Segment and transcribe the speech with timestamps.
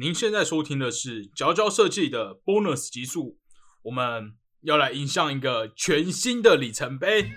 [0.00, 3.36] 您现在收听的是佼佼设计的 bonus 集数，
[3.82, 7.32] 我们要来迎向一个全新的里程碑。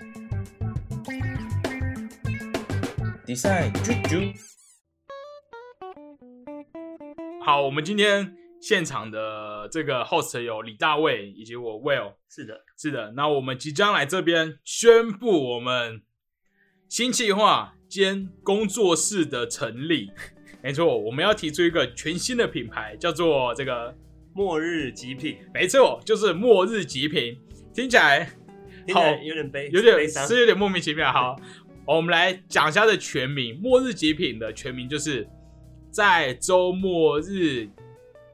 [3.26, 4.32] Design 啾啾，
[7.44, 12.14] 好，我们今天现场的这个 host 有李大卫以及我 Will。
[12.28, 16.04] 是的，是的，那我们即将来这边宣布我们
[16.88, 20.12] 新计划兼工作室的成立。
[20.62, 23.94] 没错，我们要提出一个全新的品牌，叫做这个，
[24.32, 27.36] 末日极品，没错，就是末日极品。
[27.74, 28.30] 听起来
[28.86, 30.08] 听起来有点悲，有点。
[30.08, 31.10] 是有点莫名其妙。
[31.10, 31.34] 好，
[31.86, 33.58] 我们来讲一下的全名。
[33.60, 35.26] 末日极品的全名就是
[35.90, 37.68] 在周末日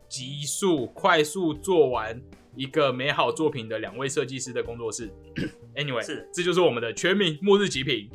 [0.09, 2.21] 急速快速做完
[2.57, 5.09] 一个美好作品的两位设计师的工作室。
[5.77, 8.11] anyway，是这就是我们的全名末日极品。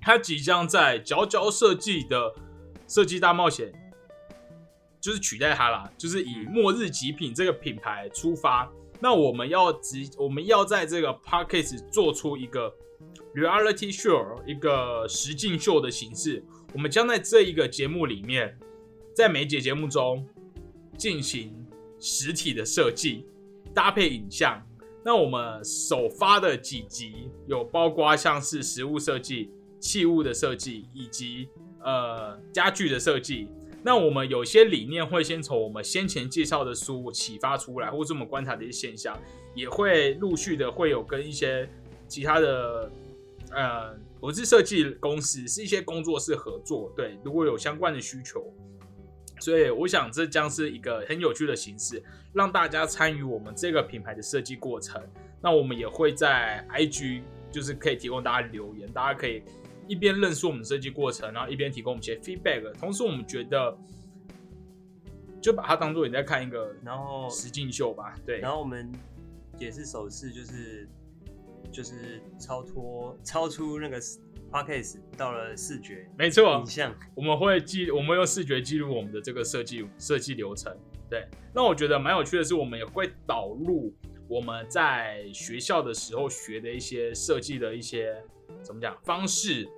[0.00, 2.34] 它即将在佼佼设计的
[2.92, 3.72] 设计大冒险，
[5.00, 8.70] 就是取代它啦，就是以末日极品这个品牌出发。
[9.00, 12.70] 那我们要直，我们要在这个 podcast 做出一个
[13.34, 16.44] reality show，一个实境秀的形式。
[16.74, 18.58] 我们将在这一个节目里面，
[19.14, 20.28] 在每节节目中
[20.98, 21.66] 进行
[21.98, 23.24] 实体的设计，
[23.72, 24.62] 搭配影像。
[25.02, 29.50] 那我们首发的几集有包括像是实物设计、
[29.82, 31.48] 器物的设计以及
[31.84, 33.48] 呃家具的设计。
[33.84, 39.20] 那我们有些理念会先从我们先前介绍的书启发出来，或是我们观察的一些现象，
[39.56, 41.68] 也会陆续的会有跟一些
[42.06, 42.90] 其他的
[43.50, 46.92] 呃不是设计公司，是一些工作室合作。
[46.96, 48.54] 对，如果有相关的需求，
[49.40, 52.00] 所以我想这将是一个很有趣的形式，
[52.32, 55.02] 让大家参与我们这个品牌的设计过程。
[55.42, 59.42] 那我们也会在 IG，就是可以提供大家留言，大家可以
[59.92, 62.72] 一边认识我们设计过程，然后一边提供我们一些 feedback。
[62.78, 63.76] 同时，我们觉得
[65.38, 68.14] 就把它当做你在看一个然后，实境秀吧。
[68.24, 68.90] 对，然后我们
[69.58, 70.88] 也是首次，就是
[71.70, 74.00] 就是超脱超出那个
[74.50, 80.74] podcast 到了视觉没错影，像，我们会记，我们用视觉记录我们的这个设计设计流程。
[81.10, 83.94] 对，那我觉得蛮有趣的是，我们也会导入
[84.26, 88.16] 我们在学校的时候学的一些设计的一些
[88.62, 89.68] 怎么讲方式，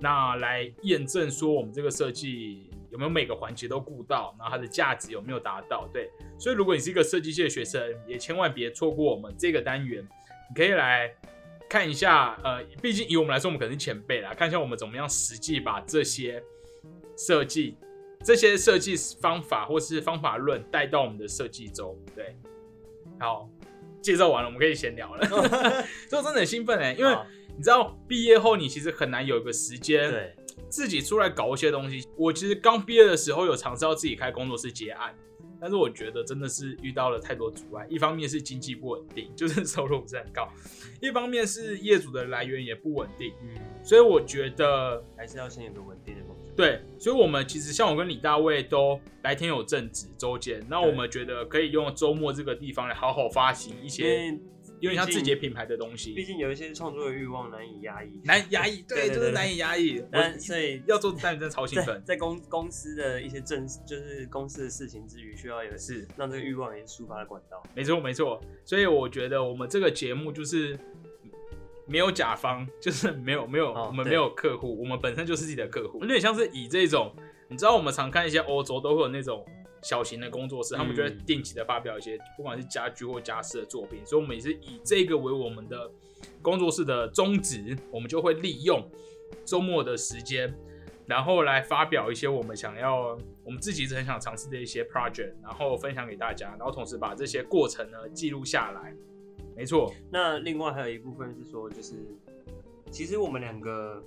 [0.00, 5.86] 那来验证说我们这个设计有没有每个环节都顾到，然后它的价值有没有达到。
[5.92, 10.02] 对，所以如果你是一个设计系的学生，也千万别错过我们这个单元，
[10.48, 11.14] 你可以来
[11.68, 16.42] 看一下，呃，毕竟以我们来说，我们可能是前辈啦，看一下我们怎么样实际把这些
[17.16, 17.76] 设计、
[18.24, 21.96] 这些设计方法或是方法论带到我们的设计中。
[22.16, 22.34] 对，
[23.20, 23.48] 好，
[24.00, 25.28] 介绍完了，我们可以闲聊了。
[25.28, 30.34] 所以我真的很兴奋哎，因为好你知道毕业后你其实很难有一个时间对，
[30.68, 32.06] 自己出来搞一些东西。
[32.16, 35.14] 我其实刚毕业的时候有尝试要自己开工作室接案，
[35.60, 37.86] 但是我觉得真的是遇到了太多阻碍。
[37.88, 40.44] 一方面是经济不稳定， 就是收入不是很高；
[41.00, 43.32] 一方面是业主的来源也不稳定。
[43.42, 46.50] 嗯，所以我觉得，还是要先有个稳定的工作。
[46.56, 54.40] 对，所以我们其实像我跟李大卫都白天有正职，周间，那我们觉得可以用周末这个地方来好好发行一因些为
[54.80, 60.02] 有点像自己品牌的东西毕，竟有一些创作的欲望难以压抑，难以压抑，对，就是难以压抑。
[60.10, 66.08] 但所以要做单元真的超兴奋，在公公司的一些正就是公司的事情之余，需要有是。
[66.16, 67.62] 让这个欲望也抒发的管道。
[67.74, 68.40] 没错，没错。
[68.64, 70.78] 所以我觉得我们这个节目就是
[71.86, 77.14] 没有甲方，就是没有没有、哦我们没有客户，我们本身就是自己的客户，有点像是以这种，
[77.48, 79.44] 你知道我们常看一些欧洲都会有那种
[79.82, 85.90] 小型的工作室，他们就会嗯定期的发表一些不管是家居或家饰的作品，所以我们也是以这个为我们的
[86.42, 88.82] 工作室的宗旨，我们就会利用
[89.44, 90.54] 周末的时间。
[91.06, 98.94] 然后来发表一些我们想要，我们自己一直很想尝试的一些 project，然后分享给大家，然后同时把这些过程呢记录下来。
[99.56, 101.94] 没错，那另外还有一部分是说，就是
[102.92, 104.00] 其实我们两个，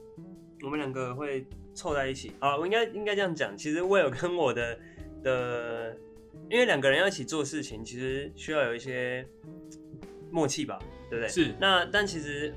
[0.63, 3.57] 我们两个会凑在一起啊，我应该应该这样讲。
[3.57, 4.79] 其实我有跟我的
[5.23, 5.95] 的，
[6.49, 9.25] 因为两个人要一起做事情，其实需要有一些
[10.29, 10.77] 默契吧，
[11.09, 11.29] 对不对？
[11.29, 12.53] 是那但其实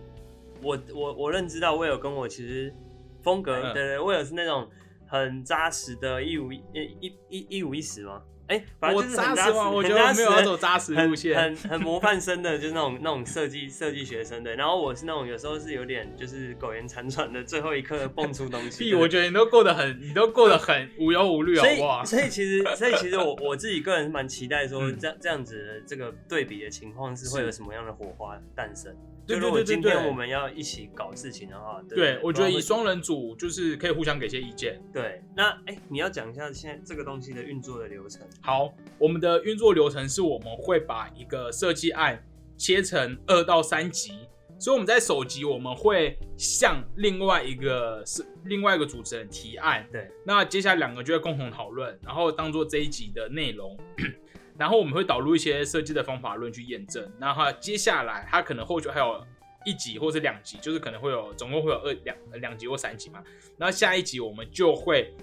[0.63, 2.75] 我我我认知到，威尔跟我其实
[3.23, 4.69] 风格，嗯对对，威尔是那种
[5.07, 8.23] 很扎实的一五一一一一五一十吗？
[8.49, 9.53] 哎、反正我就是很扎实？
[9.53, 11.35] 我觉得没有要走扎实路线。
[11.37, 14.55] 很很模范生的，就是那种那种设计设计学生的。
[14.55, 18.85] 然后我是那种有时候是有点就是苟延残喘的，最后一刻蹦出东西。
[18.85, 22.05] 屁，我觉得你都过得很，你都过得很无忧无虑，好所以不好？
[22.05, 28.95] 所以其实所以其实我我自己个人是蛮期待说嗯这样这样子的这个对比的情况是会有什么样的火花诞生。
[29.27, 34.81] 对就如果对对对对今天我们要一起搞事情的话，对对，我觉得以双人组就是可以互相给些意见。
[34.93, 38.23] 对，那哎、你要讲一下现在这个东西的运作的流程。
[38.41, 42.23] 好，我们的运作流程是我们会把一个设计案
[42.56, 44.12] 切成二到三级，
[44.59, 53.77] 所以我们在首集我们会向另外一个是另外一个主持人提案，对，那接下来两个就会共同讨论，然后当做这一集的内容。
[54.59, 57.06] 然后我们会导入一些设计的方法论去验证。
[57.19, 59.23] 那它接下来它可能后续还有
[59.67, 63.23] 一集或是两集，就是可能会有总共会有二两两集或三集嘛。
[63.59, 65.15] 然后下一集我们就会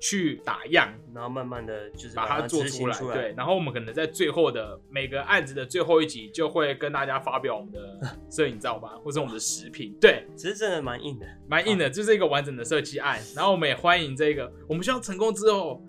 [0.00, 2.98] 去打样，然后慢慢的就是把它做出来。
[3.12, 8.00] 对，然后我们可能在最后的每个案子的最后一集就会跟大家发表我们的
[8.30, 9.94] 摄影照吧，或者我们的食品。
[10.00, 11.26] 对，其实真的蛮硬的。
[11.46, 13.20] 蛮硬的，这是一个完整的设计案。
[13.36, 15.84] 然后我们也欢迎这个，我们希望成功之后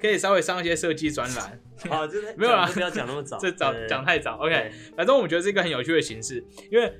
[0.00, 1.60] 可以稍微上一些设计专栏。
[1.88, 4.36] 好，这是没有啦不要讲那么早， 这早对讲太早。
[4.36, 6.92] OK，反正我们觉得是一个很有趣的形式，因为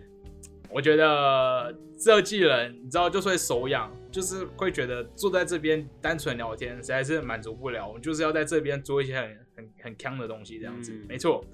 [0.71, 11.45] 我觉得设计人，你知道，就是会手痒，就是会觉得坐在这边单纯聊天实在是满足不了，我们就是要在这边做一些很很很强的东西，这样子，嗯没错。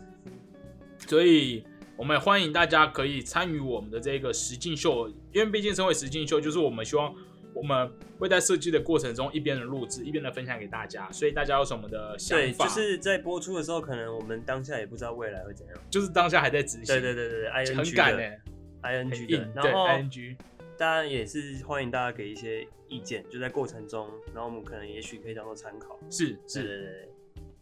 [1.07, 1.65] 所以
[1.97, 7.15] 我们也欢迎大家可以参与我们的这个实境秀，因为毕竟身为实境秀，就是我们希望
[7.55, 15.77] 我们会在设计的过程中一边的录制，一边的分享给大家，所以大家有什么的想对，法，就是在播出的时候，可能我们当下也不知道未来会怎样。
[15.89, 18.41] 就是当下还在执行，对对对对对，I N 很 G 赶的哎、
[18.83, 20.37] I N 很 G 硬的，，对然后，ing，
[20.81, 25.99] 当然也是欢迎大家给一些意见，就在过程中，然后我们可能也许可以当做参考。
[26.09, 27.09] 是对是，对对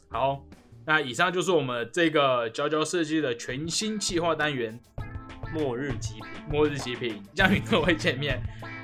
[0.09, 0.45] 好，
[0.87, 4.79] 那以上就是我们这个佼佼设计的全新企划单元，
[5.53, 8.41] 末日极品，《末日极品》将与各位见面。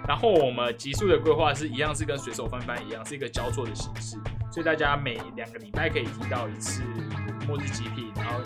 [0.09, 4.17] 然后我们极速的规划是一样，是跟随手翻翻一样，是一个交错的形式，
[4.51, 6.83] 所以大家每两个礼拜可以听到一次
[7.47, 8.41] 《末日极品》，然后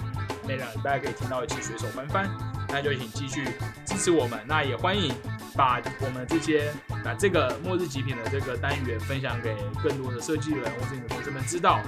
[0.46, 2.57] 每两个礼拜可以听到一次随手翻翻。
[2.68, 3.44] 那就请继续
[3.84, 5.14] 支持我们，那也欢迎
[5.56, 6.72] 把我们这些
[7.04, 11.80] 把这个《末日极品》的这个单元分享给更多的设计人或是你的同事们知道。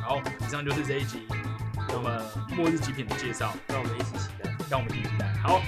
[0.00, 1.26] 好，以上就是这一集
[1.94, 2.20] 我们
[2.54, 4.54] 《末日极品》的介绍，让我们一起期待。
[4.70, 5.32] 让我们一起期待。
[5.42, 5.62] 好，